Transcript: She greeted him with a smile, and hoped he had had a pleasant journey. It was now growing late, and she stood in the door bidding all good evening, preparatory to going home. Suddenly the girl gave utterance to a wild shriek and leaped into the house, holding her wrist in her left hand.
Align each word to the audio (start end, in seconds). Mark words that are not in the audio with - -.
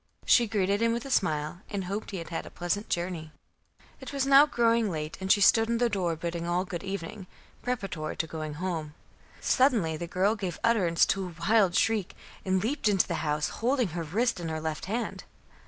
She 0.25 0.47
greeted 0.47 0.81
him 0.81 0.93
with 0.93 1.05
a 1.05 1.11
smile, 1.11 1.61
and 1.69 1.83
hoped 1.83 2.09
he 2.09 2.17
had 2.17 2.29
had 2.29 2.47
a 2.47 2.49
pleasant 2.49 2.89
journey. 2.89 3.31
It 3.99 4.11
was 4.11 4.25
now 4.25 4.47
growing 4.47 4.89
late, 4.89 5.15
and 5.21 5.31
she 5.31 5.41
stood 5.41 5.69
in 5.69 5.77
the 5.77 5.89
door 5.91 6.15
bidding 6.15 6.47
all 6.47 6.65
good 6.65 6.83
evening, 6.83 7.27
preparatory 7.61 8.17
to 8.17 8.25
going 8.25 8.55
home. 8.55 8.95
Suddenly 9.41 9.97
the 9.97 10.07
girl 10.07 10.35
gave 10.35 10.57
utterance 10.63 11.05
to 11.05 11.27
a 11.27 11.35
wild 11.47 11.75
shriek 11.75 12.15
and 12.43 12.63
leaped 12.63 12.89
into 12.89 13.07
the 13.07 13.13
house, 13.21 13.49
holding 13.61 13.89
her 13.89 14.01
wrist 14.01 14.39
in 14.39 14.49
her 14.49 14.59
left 14.59 14.85
hand. 14.85 15.23